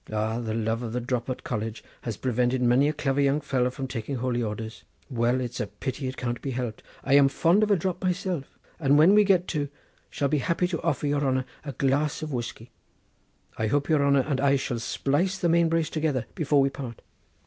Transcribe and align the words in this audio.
Ah, 0.11 0.39
the 0.39 0.55
love 0.55 0.81
of 0.81 0.93
the 0.93 0.99
drop 0.99 1.29
at 1.29 1.43
college 1.43 1.83
has 2.01 2.17
prevented 2.17 2.59
many 2.59 2.89
a 2.89 2.93
clever 2.93 3.21
young 3.21 3.39
fellow 3.39 3.69
from 3.69 3.87
taking 3.87 4.15
holy 4.15 4.41
orders. 4.41 4.83
Well, 5.11 5.39
it's 5.39 5.59
a 5.59 5.67
pity, 5.67 6.07
but 6.07 6.13
it 6.15 6.17
can't 6.17 6.41
be 6.41 6.49
helped. 6.49 6.81
I 7.03 7.13
am 7.13 7.27
fond 7.27 7.61
of 7.61 7.69
a 7.69 7.75
drop 7.75 8.03
myself, 8.03 8.57
and 8.79 8.97
when 8.97 9.13
we 9.13 9.23
get 9.23 9.47
to— 9.49 9.69
shall 10.09 10.27
be 10.27 10.39
happy 10.39 10.65
to 10.69 10.81
offer 10.81 11.05
your 11.05 11.23
honour 11.23 11.45
a 11.63 11.73
glass 11.73 12.23
of 12.23 12.33
whiskey. 12.33 12.71
I 13.59 13.67
hope 13.67 13.89
your 13.89 14.03
honour 14.03 14.21
and 14.21 14.41
I 14.41 14.55
shall 14.55 14.79
splice 14.79 15.37
the 15.37 15.49
mainbrace 15.49 15.91
together 15.91 16.25
before 16.33 16.61
we 16.61 16.71
part." 16.71 17.03